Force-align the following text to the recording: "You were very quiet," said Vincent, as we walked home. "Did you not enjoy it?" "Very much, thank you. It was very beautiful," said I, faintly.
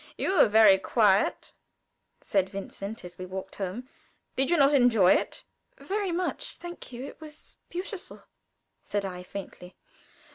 "You 0.17 0.33
were 0.33 0.47
very 0.47 0.79
quiet," 0.79 1.53
said 2.21 2.49
Vincent, 2.49 3.05
as 3.05 3.19
we 3.19 3.25
walked 3.27 3.57
home. 3.57 3.87
"Did 4.35 4.49
you 4.49 4.57
not 4.57 4.73
enjoy 4.73 5.13
it?" 5.13 5.43
"Very 5.77 6.11
much, 6.11 6.55
thank 6.55 6.91
you. 6.91 7.03
It 7.05 7.21
was 7.21 7.57
very 7.69 7.81
beautiful," 7.83 8.23
said 8.81 9.05
I, 9.05 9.21
faintly. 9.21 9.75